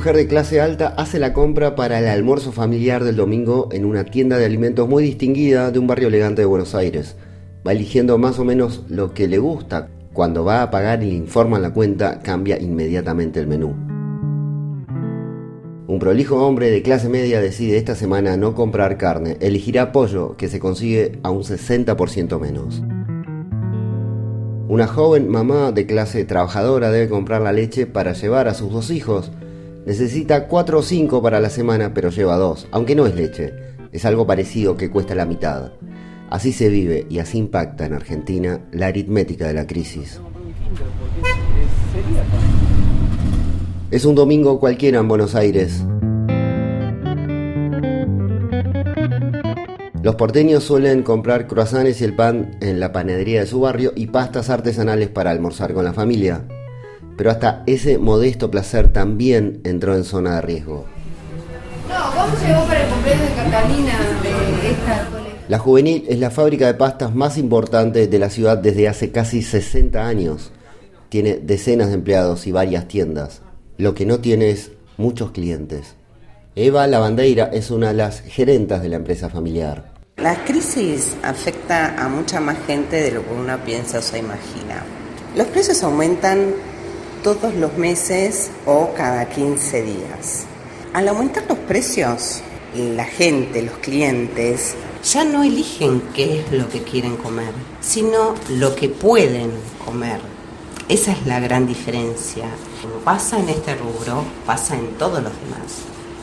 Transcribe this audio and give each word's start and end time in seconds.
mujer 0.00 0.16
de 0.16 0.26
clase 0.26 0.62
alta 0.62 0.94
hace 0.96 1.18
la 1.18 1.34
compra 1.34 1.74
para 1.76 1.98
el 1.98 2.06
almuerzo 2.06 2.52
familiar 2.52 3.04
del 3.04 3.16
domingo 3.16 3.68
en 3.70 3.84
una 3.84 4.04
tienda 4.04 4.38
de 4.38 4.46
alimentos 4.46 4.88
muy 4.88 5.02
distinguida 5.02 5.70
de 5.70 5.78
un 5.78 5.86
barrio 5.86 6.08
elegante 6.08 6.40
de 6.40 6.46
Buenos 6.46 6.74
Aires. 6.74 7.16
Va 7.68 7.72
eligiendo 7.72 8.16
más 8.16 8.38
o 8.38 8.44
menos 8.46 8.82
lo 8.88 9.12
que 9.12 9.28
le 9.28 9.36
gusta. 9.36 9.90
Cuando 10.14 10.42
va 10.42 10.62
a 10.62 10.70
pagar 10.70 11.02
y 11.02 11.10
le 11.10 11.16
informan 11.16 11.60
la 11.60 11.74
cuenta, 11.74 12.20
cambia 12.20 12.58
inmediatamente 12.58 13.40
el 13.40 13.46
menú. 13.46 13.74
Un 15.86 15.98
prolijo 15.98 16.46
hombre 16.46 16.70
de 16.70 16.80
clase 16.80 17.10
media 17.10 17.42
decide 17.42 17.76
esta 17.76 17.94
semana 17.94 18.38
no 18.38 18.54
comprar 18.54 18.96
carne, 18.96 19.36
elegirá 19.40 19.92
pollo 19.92 20.34
que 20.38 20.48
se 20.48 20.60
consigue 20.60 21.18
a 21.22 21.30
un 21.30 21.42
60% 21.42 22.40
menos. 22.40 22.82
Una 24.66 24.86
joven 24.86 25.28
mamá 25.28 25.72
de 25.72 25.84
clase 25.84 26.24
trabajadora 26.24 26.90
debe 26.90 27.10
comprar 27.10 27.42
la 27.42 27.52
leche 27.52 27.84
para 27.84 28.14
llevar 28.14 28.48
a 28.48 28.54
sus 28.54 28.72
dos 28.72 28.90
hijos. 28.90 29.30
Necesita 29.86 30.46
4 30.46 30.78
o 30.78 30.82
5 30.82 31.22
para 31.22 31.40
la 31.40 31.48
semana, 31.48 31.94
pero 31.94 32.10
lleva 32.10 32.36
2, 32.36 32.68
aunque 32.70 32.94
no 32.94 33.06
es 33.06 33.14
leche. 33.14 33.54
Es 33.92 34.04
algo 34.04 34.26
parecido 34.26 34.76
que 34.76 34.90
cuesta 34.90 35.14
la 35.14 35.24
mitad. 35.24 35.72
Así 36.28 36.52
se 36.52 36.68
vive 36.68 37.06
y 37.08 37.18
así 37.18 37.38
impacta 37.38 37.86
en 37.86 37.94
Argentina 37.94 38.60
la 38.72 38.86
aritmética 38.86 39.48
de 39.48 39.54
la 39.54 39.66
crisis. 39.66 40.20
Es 43.90 44.04
un 44.04 44.14
domingo 44.14 44.60
cualquiera 44.60 45.00
en 45.00 45.08
Buenos 45.08 45.34
Aires. 45.34 45.84
Los 50.02 50.14
porteños 50.14 50.62
suelen 50.62 51.02
comprar 51.02 51.46
croissants 51.46 52.00
y 52.00 52.04
el 52.04 52.14
pan 52.14 52.56
en 52.60 52.80
la 52.80 52.92
panadería 52.92 53.40
de 53.40 53.46
su 53.46 53.60
barrio 53.60 53.92
y 53.96 54.06
pastas 54.06 54.48
artesanales 54.48 55.08
para 55.08 55.30
almorzar 55.30 55.74
con 55.74 55.84
la 55.84 55.92
familia. 55.92 56.46
Pero 57.20 57.32
hasta 57.32 57.64
ese 57.66 57.98
modesto 57.98 58.50
placer 58.50 58.94
también 58.94 59.60
entró 59.64 59.94
en 59.94 60.04
zona 60.04 60.36
de 60.36 60.40
riesgo. 60.40 60.86
No, 61.86 62.10
¿cómo 62.12 62.34
llegó 62.42 62.64
para 62.64 62.82
el 62.82 62.88
cumpleaños 62.88 63.28
de 63.28 63.34
Catalina 63.34 63.92
de 64.22 64.70
esta 64.70 65.08
La 65.46 65.58
Juvenil 65.58 66.06
es 66.08 66.18
la 66.18 66.30
fábrica 66.30 66.66
de 66.66 66.72
pastas 66.72 67.14
más 67.14 67.36
importante 67.36 68.06
de 68.06 68.18
la 68.18 68.30
ciudad 68.30 68.56
desde 68.56 68.88
hace 68.88 69.10
casi 69.12 69.42
60 69.42 70.00
años. 70.06 70.50
Tiene 71.10 71.34
decenas 71.34 71.88
de 71.88 71.96
empleados 71.96 72.46
y 72.46 72.52
varias 72.52 72.88
tiendas. 72.88 73.42
Lo 73.76 73.92
que 73.92 74.06
no 74.06 74.20
tiene 74.20 74.48
es 74.48 74.70
muchos 74.96 75.32
clientes. 75.32 75.96
Eva 76.54 76.86
Lavandeira 76.86 77.50
es 77.52 77.70
una 77.70 77.88
de 77.88 77.94
las 77.98 78.22
gerentas 78.22 78.80
de 78.80 78.88
la 78.88 78.96
empresa 78.96 79.28
familiar. 79.28 79.92
La 80.16 80.42
crisis 80.46 81.18
afecta 81.22 82.02
a 82.02 82.08
mucha 82.08 82.40
más 82.40 82.56
gente 82.66 82.96
de 82.96 83.10
lo 83.10 83.22
que 83.26 83.34
uno 83.34 83.58
piensa 83.62 83.98
o 83.98 84.00
se 84.00 84.20
imagina. 84.20 84.82
Los 85.36 85.48
precios 85.48 85.82
aumentan 85.82 86.54
todos 87.22 87.54
los 87.54 87.76
meses 87.76 88.50
o 88.66 88.92
cada 88.96 89.28
15 89.28 89.82
días. 89.82 90.46
Al 90.92 91.08
aumentar 91.08 91.44
los 91.48 91.58
precios, 91.58 92.42
la 92.74 93.04
gente, 93.04 93.62
los 93.62 93.78
clientes, 93.78 94.74
ya 95.04 95.24
no 95.24 95.42
eligen 95.42 96.02
qué 96.14 96.40
es 96.40 96.52
lo 96.52 96.68
que 96.68 96.82
quieren 96.82 97.16
comer, 97.16 97.52
sino 97.80 98.34
lo 98.48 98.74
que 98.74 98.88
pueden 98.88 99.50
comer. 99.84 100.20
Esa 100.88 101.12
es 101.12 101.26
la 101.26 101.40
gran 101.40 101.66
diferencia. 101.66 102.46
Como 102.82 102.96
pasa 102.96 103.38
en 103.38 103.48
este 103.48 103.76
rubro, 103.76 104.24
pasa 104.46 104.76
en 104.76 104.88
todos 104.94 105.22
los 105.22 105.32
demás. 105.40 105.82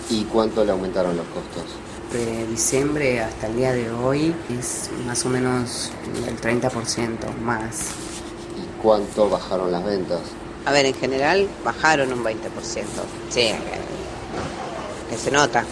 ¿Y 0.09 0.23
cuánto 0.25 0.63
le 0.63 0.71
aumentaron 0.71 1.15
los 1.15 1.25
costos? 1.27 1.63
De 2.11 2.47
diciembre 2.47 3.21
hasta 3.21 3.47
el 3.47 3.57
día 3.57 3.73
de 3.73 3.91
hoy 3.91 4.33
es 4.57 4.89
más 5.05 5.25
o 5.25 5.29
menos 5.29 5.91
el 6.27 6.39
30% 6.39 7.35
más. 7.43 7.91
¿Y 8.57 8.81
cuánto 8.81 9.29
bajaron 9.29 9.71
las 9.71 9.85
ventas? 9.85 10.21
A 10.67 10.71
ver, 10.71 10.85
en 10.85 10.93
general 10.93 11.47
bajaron 11.65 12.13
un 12.13 12.23
20%. 12.23 12.35
Sí, 13.29 13.47
que 15.09 15.17
se 15.17 15.31
nota 15.31 15.65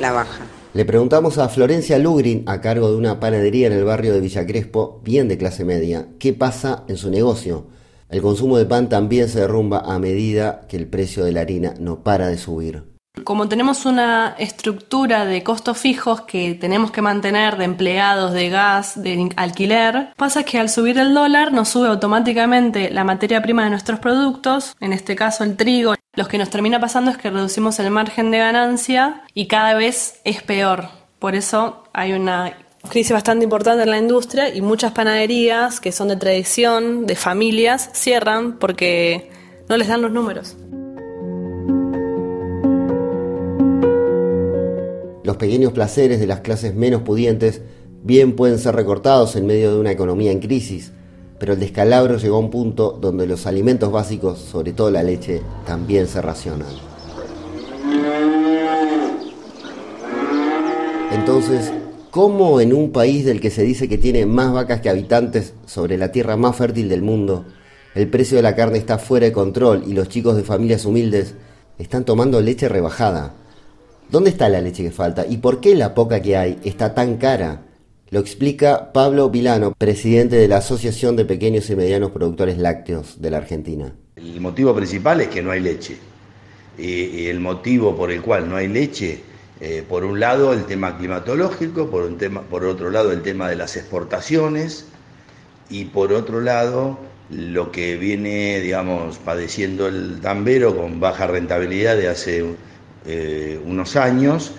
la 0.00 0.10
baja. 0.10 0.46
Le 0.74 0.84
preguntamos 0.84 1.38
a 1.38 1.48
Florencia 1.48 1.98
Lugrin, 1.98 2.42
a 2.46 2.60
cargo 2.60 2.90
de 2.90 2.96
una 2.96 3.20
panadería 3.20 3.68
en 3.68 3.74
el 3.74 3.84
barrio 3.84 4.12
de 4.12 4.20
Villa 4.20 4.46
Crespo, 4.46 5.00
bien 5.04 5.28
de 5.28 5.38
clase 5.38 5.64
media, 5.64 6.08
qué 6.18 6.32
pasa 6.32 6.84
en 6.88 6.96
su 6.96 7.10
negocio 7.10 7.66
el 8.10 8.22
consumo 8.22 8.56
de 8.56 8.64
pan 8.64 8.88
también 8.88 9.28
se 9.28 9.40
derrumba 9.40 9.80
a 9.80 9.98
medida 9.98 10.66
que 10.66 10.78
el 10.78 10.86
precio 10.86 11.24
de 11.24 11.32
la 11.32 11.42
harina 11.42 11.74
no 11.78 12.02
para 12.02 12.28
de 12.28 12.38
subir. 12.38 12.84
Como 13.24 13.48
tenemos 13.48 13.86
una 13.86 14.34
estructura 14.38 15.24
de 15.24 15.42
costos 15.42 15.78
fijos 15.78 16.22
que 16.22 16.54
tenemos 16.54 16.90
que 16.90 17.02
mantener 17.02 17.56
de 17.56 17.64
empleados, 17.64 18.32
de 18.32 18.48
gas, 18.48 19.02
de 19.02 19.30
alquiler, 19.36 20.12
pasa 20.16 20.44
que 20.44 20.58
al 20.58 20.68
subir 20.68 20.98
el 20.98 21.14
dólar 21.14 21.52
nos 21.52 21.68
sube 21.68 21.88
automáticamente 21.88 22.90
la 22.90 23.04
materia 23.04 23.42
prima 23.42 23.64
de 23.64 23.70
nuestros 23.70 23.98
productos, 23.98 24.76
en 24.80 24.92
este 24.92 25.16
caso 25.16 25.44
el 25.44 25.56
trigo. 25.56 25.94
Lo 26.14 26.26
que 26.26 26.38
nos 26.38 26.50
termina 26.50 26.80
pasando 26.80 27.10
es 27.10 27.18
que 27.18 27.30
reducimos 27.30 27.78
el 27.78 27.90
margen 27.90 28.30
de 28.30 28.38
ganancia 28.38 29.22
y 29.34 29.46
cada 29.46 29.74
vez 29.74 30.20
es 30.24 30.42
peor. 30.42 30.88
Por 31.18 31.34
eso 31.34 31.84
hay 31.92 32.12
una 32.12 32.56
crisis 32.88 33.12
bastante 33.12 33.44
importante 33.44 33.82
en 33.82 33.90
la 33.90 33.98
industria 33.98 34.54
y 34.54 34.60
muchas 34.60 34.92
panaderías 34.92 35.80
que 35.80 35.92
son 35.92 36.08
de 36.08 36.16
tradición, 36.16 37.06
de 37.06 37.16
familias, 37.16 37.90
cierran 37.92 38.58
porque 38.58 39.30
no 39.68 39.76
les 39.76 39.88
dan 39.88 40.02
los 40.02 40.12
números. 40.12 40.56
Los 45.28 45.36
pequeños 45.36 45.74
placeres 45.74 46.20
de 46.20 46.26
las 46.26 46.40
clases 46.40 46.74
menos 46.74 47.02
pudientes 47.02 47.60
bien 48.02 48.34
pueden 48.34 48.58
ser 48.58 48.74
recortados 48.74 49.36
en 49.36 49.44
medio 49.44 49.70
de 49.70 49.78
una 49.78 49.90
economía 49.90 50.32
en 50.32 50.40
crisis, 50.40 50.90
pero 51.38 51.52
el 51.52 51.60
descalabro 51.60 52.16
llegó 52.16 52.36
a 52.36 52.38
un 52.38 52.48
punto 52.48 52.98
donde 52.98 53.26
los 53.26 53.46
alimentos 53.46 53.92
básicos, 53.92 54.38
sobre 54.38 54.72
todo 54.72 54.90
la 54.90 55.02
leche, 55.02 55.42
también 55.66 56.06
se 56.06 56.22
racionan. 56.22 56.68
Entonces, 61.12 61.72
¿Cómo 62.10 62.62
en 62.62 62.72
un 62.72 62.90
país 62.90 63.26
del 63.26 63.42
que 63.42 63.50
se 63.50 63.64
dice 63.64 63.86
que 63.86 63.98
tiene 63.98 64.24
más 64.24 64.50
vacas 64.54 64.80
que 64.80 64.88
habitantes 64.88 65.52
sobre 65.66 65.98
la 65.98 66.10
tierra 66.10 66.38
más 66.38 66.56
fértil 66.56 66.88
del 66.88 67.02
mundo, 67.02 67.44
el 67.94 68.08
precio 68.08 68.38
de 68.38 68.42
la 68.42 68.56
carne 68.56 68.78
está 68.78 68.96
fuera 68.96 69.26
de 69.26 69.32
control 69.32 69.84
y 69.86 69.92
los 69.92 70.08
chicos 70.08 70.36
de 70.36 70.42
familias 70.42 70.86
humildes 70.86 71.34
están 71.78 72.06
tomando 72.06 72.40
leche 72.40 72.66
rebajada? 72.66 73.34
¿Dónde 74.10 74.30
está 74.30 74.48
la 74.48 74.62
leche 74.62 74.82
que 74.82 74.90
falta 74.90 75.26
y 75.26 75.36
por 75.36 75.60
qué 75.60 75.74
la 75.74 75.94
poca 75.94 76.22
que 76.22 76.36
hay 76.36 76.58
está 76.64 76.94
tan 76.94 77.18
cara? 77.18 77.62
Lo 78.10 78.20
explica 78.20 78.90
Pablo 78.92 79.28
Vilano, 79.28 79.74
presidente 79.76 80.36
de 80.36 80.48
la 80.48 80.58
Asociación 80.58 81.14
de 81.14 81.26
Pequeños 81.26 81.68
y 81.68 81.76
Medianos 81.76 82.12
Productores 82.12 82.56
Lácteos 82.56 83.20
de 83.20 83.30
la 83.30 83.36
Argentina. 83.36 83.92
El 84.16 84.40
motivo 84.40 84.74
principal 84.74 85.20
es 85.20 85.28
que 85.28 85.42
no 85.42 85.50
hay 85.50 85.60
leche. 85.60 85.98
Y 86.78 87.26
el 87.26 87.40
motivo 87.40 87.94
por 87.94 88.10
el 88.10 88.22
cual 88.22 88.48
no 88.48 88.56
hay 88.56 88.68
leche 88.68 89.20
eh, 89.60 89.84
por 89.86 90.04
un 90.04 90.20
lado 90.20 90.52
el 90.52 90.64
tema 90.64 90.96
climatológico, 90.96 91.90
por, 91.90 92.04
un 92.04 92.16
tema, 92.16 92.42
por 92.42 92.64
otro 92.64 92.90
lado 92.90 93.10
el 93.10 93.22
tema 93.22 93.48
de 93.50 93.56
las 93.56 93.76
exportaciones 93.76 94.86
y 95.68 95.86
por 95.86 96.12
otro 96.12 96.40
lado 96.40 96.98
lo 97.28 97.72
que 97.72 97.96
viene, 97.96 98.60
digamos, 98.60 99.18
padeciendo 99.18 99.88
el 99.88 100.20
tambero 100.20 100.76
con 100.76 101.00
baja 101.00 101.26
rentabilidad 101.26 101.96
de 101.96 102.08
hace 102.08 102.44
eh, 103.08 103.58
unos 103.64 103.96
años 103.96 104.52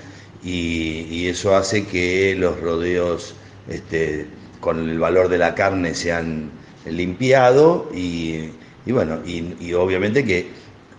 y, 0.43 1.27
eso 1.27 1.55
hace 1.55 1.85
que 1.85 2.35
los 2.35 2.59
rodeos 2.59 3.35
este, 3.67 4.25
con 4.59 4.89
el 4.89 4.97
valor 4.97 5.29
de 5.29 5.37
la 5.37 5.53
carne 5.53 5.93
se 5.93 6.11
han 6.11 6.49
limpiado 6.87 7.87
y, 7.93 8.49
bueno, 8.87 9.19
y, 9.25 9.73
obviamente 9.73 10.25
que 10.25 10.47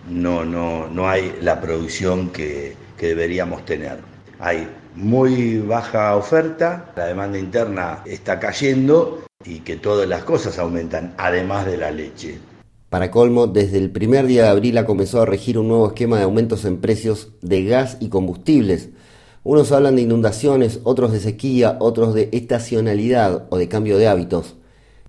no, 0.09 0.45
no, 0.45 0.87
no 0.87 1.09
hay 1.09 1.35
la 1.41 1.59
producción 1.59 2.29
que, 2.29 2.75
que 2.97 3.07
deberíamos 3.07 3.65
tener. 3.65 3.99
Hay 4.39 4.69
muy 4.95 5.57
baja 5.57 6.15
oferta, 6.15 6.93
la 6.95 7.07
demanda 7.07 7.37
interna 7.37 8.01
está 8.05 8.39
cayendo 8.39 9.25
y 9.43 9.59
que 9.59 9.75
todas 9.75 10.07
las 10.07 10.23
cosas 10.23 10.57
aumentan, 10.57 11.13
además 11.17 11.65
de 11.65 11.77
la 11.77 11.91
leche. 11.91 12.39
Para 12.91 13.09
colmo, 13.09 13.47
desde 13.47 13.77
el 13.77 13.89
primer 13.89 14.27
día 14.27 14.43
de 14.43 14.49
abril 14.49 14.77
ha 14.77 14.85
comenzado 14.85 15.23
a 15.23 15.25
regir 15.25 15.57
un 15.57 15.69
nuevo 15.69 15.87
esquema 15.87 16.17
de 16.17 16.23
aumentos 16.23 16.65
en 16.65 16.81
precios 16.81 17.29
de 17.41 17.63
gas 17.63 17.95
y 18.01 18.09
combustibles. 18.09 18.89
Unos 19.43 19.71
hablan 19.71 19.95
de 19.95 20.01
inundaciones, 20.01 20.81
otros 20.83 21.13
de 21.13 21.21
sequía, 21.21 21.77
otros 21.79 22.13
de 22.13 22.27
estacionalidad 22.33 23.47
o 23.49 23.57
de 23.57 23.69
cambio 23.69 23.97
de 23.97 24.09
hábitos. 24.09 24.57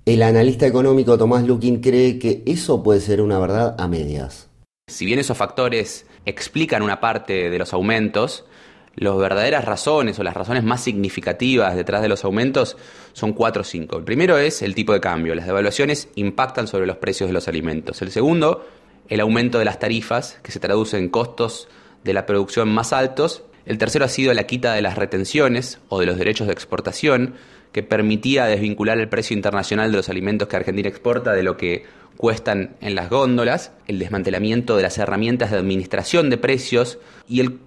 El 0.06 0.22
analista 0.22 0.64
económico 0.64 1.18
Tomás 1.18 1.44
Lukin 1.44 1.80
cree 1.80 2.20
que 2.20 2.44
eso 2.46 2.84
puede 2.84 3.00
ser 3.00 3.20
una 3.20 3.40
verdad 3.40 3.74
a 3.76 3.88
medias. 3.88 4.48
Si 4.86 5.04
bien 5.04 5.18
esos 5.18 5.36
factores 5.36 6.06
explican 6.24 6.82
una 6.82 7.00
parte 7.00 7.50
de 7.50 7.58
los 7.58 7.72
aumentos, 7.72 8.44
las 8.94 9.16
verdaderas 9.16 9.64
razones 9.64 10.18
o 10.18 10.22
las 10.22 10.34
razones 10.34 10.64
más 10.64 10.82
significativas 10.82 11.74
detrás 11.74 12.02
de 12.02 12.08
los 12.08 12.24
aumentos 12.24 12.76
son 13.12 13.32
cuatro 13.32 13.62
o 13.62 13.64
cinco. 13.64 13.96
El 13.96 14.04
primero 14.04 14.36
es 14.38 14.62
el 14.62 14.74
tipo 14.74 14.92
de 14.92 15.00
cambio. 15.00 15.34
Las 15.34 15.46
devaluaciones 15.46 16.08
impactan 16.14 16.68
sobre 16.68 16.86
los 16.86 16.98
precios 16.98 17.28
de 17.28 17.34
los 17.34 17.48
alimentos. 17.48 18.02
El 18.02 18.10
segundo, 18.10 18.66
el 19.08 19.20
aumento 19.20 19.58
de 19.58 19.64
las 19.64 19.78
tarifas, 19.78 20.38
que 20.42 20.52
se 20.52 20.60
traduce 20.60 20.98
en 20.98 21.08
costos 21.08 21.68
de 22.04 22.12
la 22.12 22.26
producción 22.26 22.68
más 22.68 22.92
altos. 22.92 23.44
El 23.64 23.78
tercero 23.78 24.04
ha 24.04 24.08
sido 24.08 24.34
la 24.34 24.44
quita 24.44 24.74
de 24.74 24.82
las 24.82 24.98
retenciones 24.98 25.80
o 25.88 25.98
de 25.98 26.06
los 26.06 26.18
derechos 26.18 26.46
de 26.46 26.52
exportación, 26.52 27.34
que 27.72 27.82
permitía 27.82 28.44
desvincular 28.44 28.98
el 28.98 29.08
precio 29.08 29.34
internacional 29.34 29.90
de 29.90 29.96
los 29.96 30.10
alimentos 30.10 30.48
que 30.48 30.56
Argentina 30.56 30.88
exporta 30.88 31.32
de 31.32 31.42
lo 31.42 31.56
que 31.56 31.84
cuestan 32.18 32.76
en 32.82 32.94
las 32.94 33.08
góndolas, 33.08 33.72
el 33.86 33.98
desmantelamiento 33.98 34.76
de 34.76 34.82
las 34.82 34.98
herramientas 34.98 35.50
de 35.50 35.56
administración 35.56 36.28
de 36.28 36.36
precios 36.36 36.98
y 37.26 37.40
el 37.40 37.58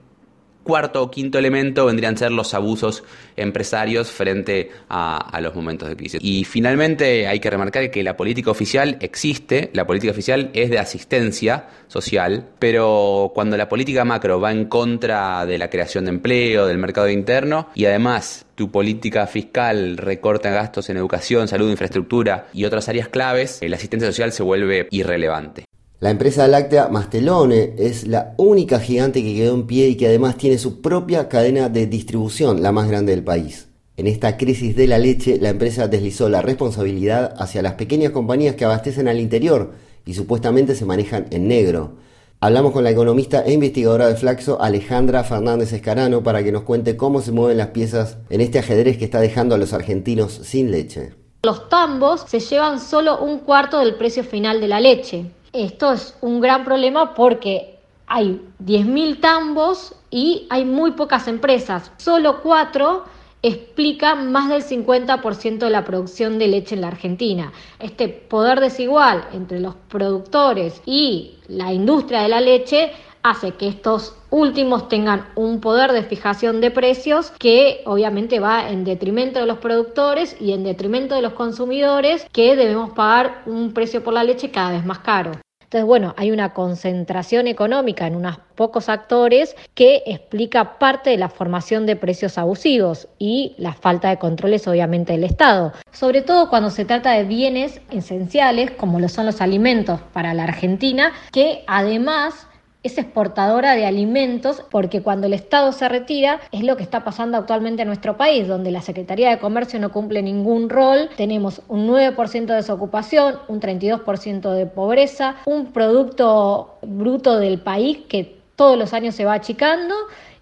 cuarto 0.66 1.04
o 1.04 1.12
quinto 1.12 1.38
elemento 1.38 1.86
vendrían 1.86 2.16
a 2.16 2.18
ser 2.18 2.32
los 2.32 2.54
abusos 2.54 3.04
empresarios 3.38 4.10
frente 4.12 4.72
a, 4.90 5.40
los 5.42 5.56
momentos 5.56 5.88
de 5.88 5.96
crisis. 5.96 6.20
Y 6.22 6.44
finalmente 6.44 7.28
hay 7.28 7.40
que 7.40 7.50
remarcar 7.50 7.92
que 7.92 8.04
la 8.04 8.18
política 8.18 8.52
oficial 8.52 8.98
existe, 9.00 9.70
la 9.74 9.86
política 9.86 10.12
oficial 10.12 10.50
es 10.54 10.70
de 10.70 10.80
asistencia 10.80 11.68
social, 11.88 12.50
pero 12.58 13.32
cuando 13.34 13.56
la 13.56 13.70
política 13.70 14.04
macro 14.04 14.42
va 14.42 14.52
en 14.52 14.66
contra 14.66 15.46
de 15.46 15.58
la 15.58 15.70
creación 15.70 16.06
de 16.06 16.10
empleo, 16.10 16.66
del 16.66 16.80
mercado 16.80 17.10
interno, 17.10 17.70
y 17.76 17.86
además 17.86 18.46
tu 18.56 18.72
política 18.72 19.28
fiscal 19.28 19.98
recorta 19.98 20.50
gastos 20.50 20.90
en 20.90 20.98
educación, 20.98 21.48
salud, 21.48 21.70
infraestructura 21.70 22.48
y 22.54 22.66
otras 22.66 22.90
áreas 22.90 23.10
claves, 23.10 23.60
la 23.62 23.76
asistencia 23.76 24.08
social 24.08 24.32
se 24.32 24.42
vuelve 24.42 24.88
irrelevante. 24.90 25.66
La 26.02 26.10
empresa 26.10 26.46
láctea 26.50 26.90
Mastelone 26.90 27.74
es 27.78 28.06
la 28.06 28.34
única 28.36 28.82
gigante 28.82 29.24
que 29.24 29.34
quedó 29.34 29.56
en 29.56 29.66
pie 29.66 29.88
y 29.88 29.96
que 29.96 30.08
además 30.08 30.38
tiene 30.38 30.58
su 30.58 30.82
propia 30.82 31.30
cadena 31.30 31.70
de 31.70 31.88
distribución, 31.88 32.62
la 32.62 32.74
más 32.74 32.90
grande 32.90 33.14
del 33.14 33.24
país. 33.24 33.70
En 33.96 34.06
esta 34.08 34.36
crisis 34.36 34.76
de 34.76 34.88
la 34.88 34.98
leche, 34.98 35.38
la 35.40 35.50
empresa 35.50 35.88
deslizó 35.88 36.28
la 36.28 36.42
responsabilidad 36.42 37.34
hacia 37.38 37.62
las 37.62 37.76
pequeñas 37.76 38.12
compañías 38.12 38.56
que 38.56 38.66
abastecen 38.66 39.08
al 39.08 39.22
interior 39.22 39.72
y 40.06 40.16
supuestamente 40.16 40.76
se 40.76 40.84
manejan 40.84 41.28
en 41.32 41.48
negro. 41.48 41.94
Hablamos 42.42 42.74
con 42.74 42.84
la 42.84 42.92
economista 42.92 43.46
e 43.46 43.54
investigadora 43.54 44.08
de 44.08 44.18
Flaxo, 44.18 44.62
Alejandra 44.62 45.24
Fernández 45.24 45.72
Escarano, 45.72 46.24
para 46.24 46.44
que 46.44 46.52
nos 46.52 46.64
cuente 46.64 46.98
cómo 46.98 47.22
se 47.22 47.32
mueven 47.32 47.58
las 47.58 47.68
piezas 47.68 48.18
en 48.30 48.42
este 48.42 48.60
ajedrez 48.60 48.98
que 48.98 49.06
está 49.06 49.22
dejando 49.22 49.56
a 49.56 49.58
los 49.58 49.72
argentinos 49.72 50.34
sin 50.44 50.72
leche. 50.72 51.14
Los 51.44 51.70
tambos 51.70 52.26
se 52.28 52.42
llevan 52.42 52.82
solo 52.82 53.24
un 53.24 53.40
cuarto 53.40 53.80
del 53.80 53.96
precio 53.96 54.26
final 54.26 54.60
de 54.60 54.68
la 54.68 54.82
leche. 54.82 55.32
Esto 55.56 55.94
es 55.94 56.18
un 56.20 56.42
gran 56.42 56.66
problema 56.66 57.14
porque 57.14 57.80
hay 58.08 58.42
10.000 58.62 59.22
tambos 59.22 59.96
y 60.12 60.48
hay 60.50 60.66
muy 60.66 60.92
pocas 60.92 61.30
empresas. 61.30 61.94
Solo 61.96 62.42
cuatro 62.44 63.06
explican 63.42 64.34
más 64.34 64.50
del 64.50 64.64
50% 64.64 65.60
de 65.60 65.70
la 65.70 65.86
producción 65.86 66.40
de 66.40 66.50
leche 66.50 66.76
en 66.76 66.82
la 66.82 66.88
Argentina. 66.88 67.54
Este 67.80 68.10
poder 68.10 68.60
desigual 68.60 69.30
entre 69.32 69.62
los 69.62 69.76
productores 69.88 70.82
y 70.86 71.38
la 71.48 71.72
industria 71.72 72.24
de 72.24 72.30
la 72.30 72.42
leche 72.42 72.92
hace 73.24 73.52
que 73.52 73.70
estos 73.70 74.18
últimos 74.32 74.90
tengan 74.90 75.30
un 75.36 75.62
poder 75.62 75.94
de 75.94 76.04
fijación 76.04 76.60
de 76.60 76.70
precios 76.70 77.32
que 77.40 77.82
obviamente 77.86 78.42
va 78.42 78.70
en 78.70 78.84
detrimento 78.84 79.40
de 79.40 79.46
los 79.46 79.60
productores 79.60 80.36
y 80.42 80.52
en 80.52 80.66
detrimento 80.66 81.16
de 81.16 81.22
los 81.22 81.34
consumidores 81.34 82.28
que 82.34 82.58
debemos 82.58 82.92
pagar 82.92 83.42
un 83.46 83.74
precio 83.74 84.04
por 84.04 84.14
la 84.14 84.24
leche 84.26 84.52
cada 84.52 84.72
vez 84.72 84.86
más 84.86 85.00
caro. 85.00 85.32
Entonces, 85.76 85.90
bueno, 85.90 86.14
hay 86.16 86.32
una 86.32 86.54
concentración 86.54 87.48
económica 87.48 88.08
en 88.08 88.16
unos 88.16 88.38
pocos 88.56 88.88
actores 88.88 89.58
que 89.74 90.04
explica 90.06 90.80
parte 90.80 91.10
de 91.10 91.18
la 91.18 91.28
formación 91.28 91.86
de 91.86 91.98
precios 91.98 92.38
abusivos 92.38 93.10
y 93.20 93.56
la 93.58 93.74
falta 93.74 94.08
de 94.08 94.18
controles, 94.18 94.70
obviamente, 94.70 95.12
del 95.12 95.26
Estado. 95.26 95.74
Sobre 95.92 96.22
todo 96.22 96.50
cuando 96.50 96.70
se 96.70 96.86
trata 96.86 97.12
de 97.12 97.26
bienes 97.26 97.82
esenciales, 97.92 98.72
como 98.72 99.02
lo 99.02 99.10
son 99.10 99.26
los 99.26 99.42
alimentos 99.42 100.00
para 100.14 100.34
la 100.34 100.46
Argentina, 100.46 101.12
que 101.34 101.66
además 101.68 102.48
es 102.86 102.98
exportadora 103.00 103.76
de 103.76 103.86
alimentos 103.86 104.64
porque 104.70 105.02
cuando 105.02 105.26
el 105.28 105.34
Estado 105.34 105.72
se 105.72 105.90
retira 105.90 106.40
es 106.52 106.64
lo 106.64 106.78
que 106.78 106.84
está 106.84 107.04
pasando 107.04 107.38
actualmente 107.38 107.82
en 107.82 107.88
nuestro 107.88 108.16
país, 108.16 108.48
donde 108.48 108.72
la 108.72 108.82
Secretaría 108.82 109.32
de 109.32 109.40
Comercio 109.40 109.80
no 109.80 109.92
cumple 109.92 110.22
ningún 110.22 110.70
rol, 110.70 111.10
tenemos 111.18 111.62
un 111.68 111.88
9% 111.88 112.46
de 112.46 112.56
desocupación, 112.56 113.40
un 113.48 113.60
32% 113.60 114.52
de 114.52 114.66
pobreza, 114.68 115.36
un 115.46 115.72
producto 115.72 116.76
bruto 116.84 117.40
del 117.40 117.60
país 117.60 118.00
que 118.08 118.38
todos 118.56 118.78
los 118.78 118.94
años 118.94 119.16
se 119.16 119.26
va 119.26 119.34
achicando 119.34 119.96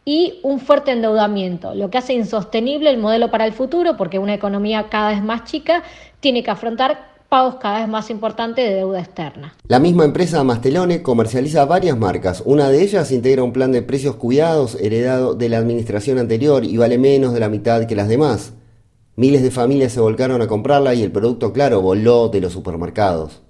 y 0.06 0.40
un 0.44 0.60
fuerte 0.60 0.92
endeudamiento, 0.92 1.74
lo 1.76 1.90
que 1.90 1.98
hace 1.98 2.14
insostenible 2.14 2.90
el 2.90 2.98
modelo 2.98 3.32
para 3.32 3.46
el 3.46 3.54
futuro 3.54 3.96
porque 3.96 4.20
una 4.20 4.34
economía 4.34 4.90
cada 4.90 5.12
vez 5.12 5.24
más 5.24 5.46
chica 5.46 5.82
tiene 6.20 6.44
que 6.44 6.52
afrontar 6.52 7.13
pagos 7.34 7.56
cada 7.56 7.80
vez 7.80 7.90
más 7.90 8.12
importantes 8.12 8.70
de 8.70 8.76
deuda 8.76 9.00
externa. 9.00 9.56
La 9.68 9.80
misma 9.80 10.06
empresa 10.06 10.44
Mastelone 10.44 11.02
comercializa 11.02 11.66
varias 11.66 11.98
marcas. 11.98 12.44
Una 12.46 12.70
de 12.70 12.84
ellas 12.84 13.12
integra 13.12 13.42
un 13.42 13.52
plan 13.52 13.72
de 13.72 13.82
precios 13.82 14.18
cuidados 14.18 14.78
heredado 14.80 15.34
de 15.34 15.50
la 15.50 15.58
administración 15.58 16.20
anterior 16.20 16.64
y 16.64 16.78
vale 16.78 17.00
menos 17.00 17.34
de 17.34 17.40
la 17.40 17.50
mitad 17.50 17.88
que 17.88 17.96
las 17.96 18.08
demás. 18.08 18.54
Miles 19.16 19.42
de 19.42 19.50
familias 19.50 19.94
se 19.94 20.00
volcaron 20.00 20.44
a 20.44 20.48
comprarla 20.48 20.94
y 20.94 21.02
el 21.02 21.12
producto, 21.12 21.54
claro, 21.54 21.82
voló 21.82 22.30
de 22.30 22.40
los 22.40 22.54
supermercados. 22.54 23.42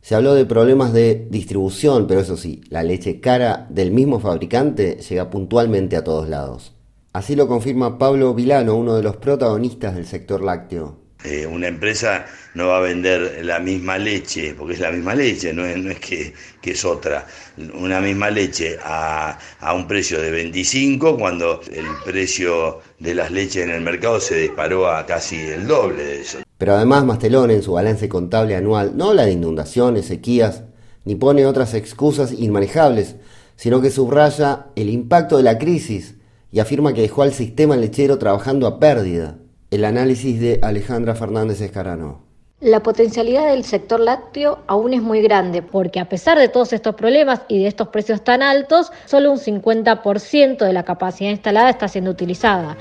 Se 0.00 0.16
habló 0.16 0.34
de 0.34 0.44
problemas 0.44 0.92
de 0.92 1.28
distribución, 1.30 2.08
pero 2.08 2.22
eso 2.22 2.36
sí, 2.36 2.62
la 2.70 2.82
leche 2.82 3.20
cara 3.20 3.68
del 3.70 3.92
mismo 3.92 4.18
fabricante 4.18 4.96
llega 4.96 5.30
puntualmente 5.30 5.96
a 5.96 6.02
todos 6.02 6.28
lados. 6.28 6.72
Así 7.12 7.36
lo 7.36 7.46
confirma 7.46 7.98
Pablo 7.98 8.34
Vilano, 8.34 8.74
uno 8.74 8.96
de 8.96 9.04
los 9.04 9.14
protagonistas 9.18 9.94
del 9.94 10.06
sector 10.06 10.42
lácteo. 10.42 11.01
Eh, 11.24 11.46
una 11.46 11.68
empresa 11.68 12.26
no 12.54 12.68
va 12.68 12.78
a 12.78 12.80
vender 12.80 13.44
la 13.44 13.60
misma 13.60 13.96
leche, 13.98 14.54
porque 14.58 14.74
es 14.74 14.80
la 14.80 14.90
misma 14.90 15.14
leche, 15.14 15.52
no 15.52 15.64
es, 15.64 15.98
que, 16.00 16.34
es 16.62 16.84
otra, 16.84 17.26
una 17.74 18.00
misma 18.00 18.30
leche 18.30 18.76
a, 18.82 19.38
a, 19.60 19.74
un 19.74 19.86
precio 19.86 20.20
de 20.20 20.30
25 20.30 21.16
cuando 21.16 21.60
el 21.72 21.86
precio 22.04 22.80
de 22.98 23.14
las 23.14 23.30
leches 23.30 23.64
en 23.64 23.70
el 23.70 23.80
mercado 23.82 24.20
se 24.20 24.36
disparó 24.36 24.88
a 24.90 25.06
casi 25.06 25.36
el 25.36 25.66
doble 25.66 26.02
de 26.02 26.20
eso. 26.20 26.38
Pero 26.58 26.74
además 26.74 27.04
Mastelón 27.04 27.50
en 27.50 27.62
su 27.62 27.72
balance 27.72 28.08
contable 28.08 28.54
anual 28.54 28.96
no 28.96 29.10
habla 29.10 29.24
de 29.24 29.32
inundaciones, 29.32 30.06
sequías, 30.06 30.64
ni 31.04 31.14
pone 31.14 31.46
otras 31.46 31.74
excusas 31.74 32.32
inmanejables, 32.32 33.16
sino 33.56 33.80
que 33.80 33.90
subraya 33.90 34.66
el 34.76 34.88
impacto 34.88 35.36
de 35.36 35.42
la 35.42 35.58
crisis 35.58 36.14
y 36.50 36.60
afirma 36.60 36.92
que 36.92 37.00
dejó 37.00 37.22
al 37.22 37.32
sistema 37.32 37.76
lechero 37.76 38.18
trabajando 38.18 38.66
a 38.66 38.78
pérdida. 38.78 39.38
El 39.72 39.86
análisis 39.86 40.38
de 40.38 40.58
Alejandra 40.60 41.14
Fernández 41.14 41.62
Escarano. 41.62 42.20
La 42.60 42.82
potencialidad 42.82 43.46
del 43.46 43.64
sector 43.64 44.00
lácteo 44.00 44.58
aún 44.66 44.92
es 44.92 45.00
muy 45.00 45.22
grande 45.22 45.62
porque 45.62 45.98
a 45.98 46.10
pesar 46.10 46.38
de 46.38 46.48
todos 46.48 46.74
estos 46.74 46.94
problemas 46.94 47.40
y 47.48 47.62
de 47.62 47.68
estos 47.68 47.88
precios 47.88 48.22
tan 48.22 48.42
altos, 48.42 48.92
solo 49.06 49.32
un 49.32 49.38
50% 49.38 50.58
de 50.58 50.72
la 50.74 50.82
capacidad 50.82 51.30
instalada 51.30 51.70
está 51.70 51.88
siendo 51.88 52.10
utilizada. 52.10 52.76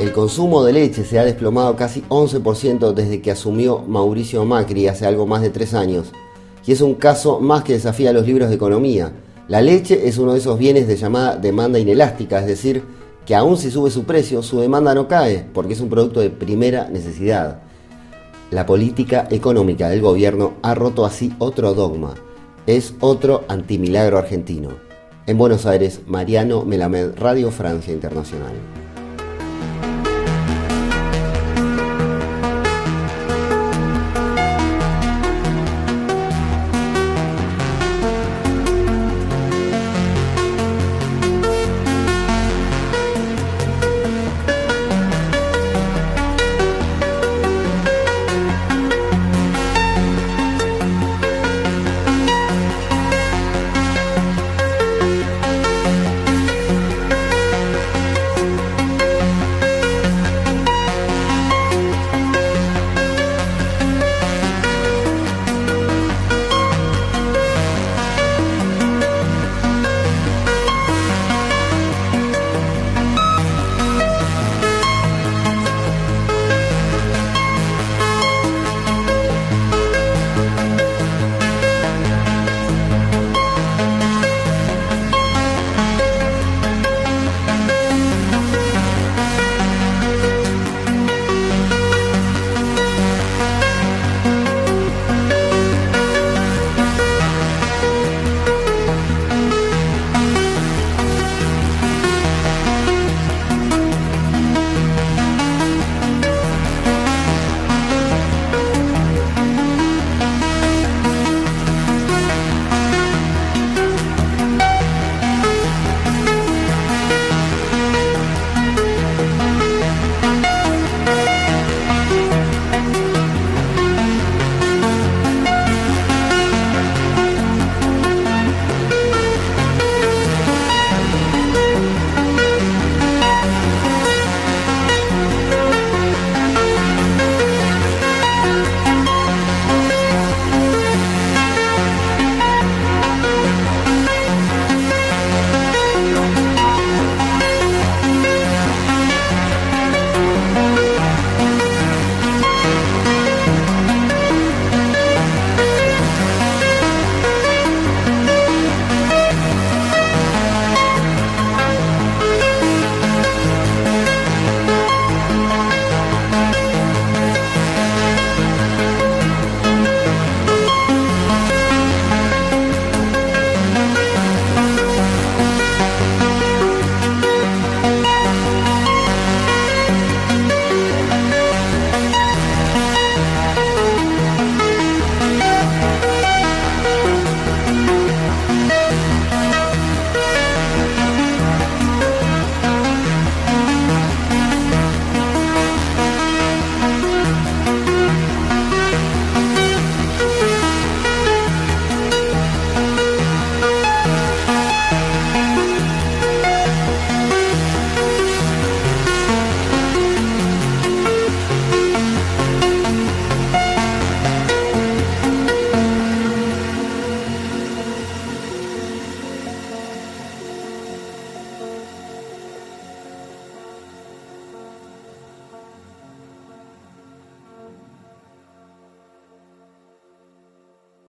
El 0.00 0.10
consumo 0.12 0.64
de 0.64 0.72
leche 0.72 1.04
se 1.04 1.18
ha 1.18 1.26
desplomado 1.26 1.76
casi 1.76 2.00
11% 2.08 2.94
desde 2.94 3.20
que 3.20 3.32
asumió 3.32 3.80
Mauricio 3.80 4.46
Macri 4.46 4.88
hace 4.88 5.04
algo 5.04 5.26
más 5.26 5.42
de 5.42 5.50
tres 5.50 5.74
años, 5.74 6.10
y 6.64 6.72
es 6.72 6.80
un 6.80 6.94
caso 6.94 7.38
más 7.38 7.64
que 7.64 7.74
desafía 7.74 8.14
los 8.14 8.26
libros 8.26 8.48
de 8.48 8.54
economía. 8.54 9.12
La 9.52 9.60
leche 9.60 10.08
es 10.08 10.16
uno 10.16 10.32
de 10.32 10.38
esos 10.38 10.58
bienes 10.58 10.88
de 10.88 10.96
llamada 10.96 11.36
demanda 11.36 11.78
inelástica, 11.78 12.40
es 12.40 12.46
decir, 12.46 12.82
que 13.26 13.34
aún 13.34 13.58
si 13.58 13.70
sube 13.70 13.90
su 13.90 14.04
precio, 14.04 14.42
su 14.42 14.58
demanda 14.58 14.94
no 14.94 15.08
cae, 15.08 15.44
porque 15.52 15.74
es 15.74 15.80
un 15.82 15.90
producto 15.90 16.20
de 16.20 16.30
primera 16.30 16.88
necesidad. 16.88 17.60
La 18.50 18.64
política 18.64 19.28
económica 19.30 19.90
del 19.90 20.00
gobierno 20.00 20.54
ha 20.62 20.74
roto 20.74 21.04
así 21.04 21.34
otro 21.38 21.74
dogma. 21.74 22.14
Es 22.66 22.94
otro 23.00 23.44
antimilagro 23.46 24.16
argentino. 24.16 24.70
En 25.26 25.36
Buenos 25.36 25.66
Aires, 25.66 26.00
Mariano 26.06 26.64
Melamed, 26.64 27.18
Radio 27.18 27.50
Francia 27.50 27.92
Internacional. 27.92 28.54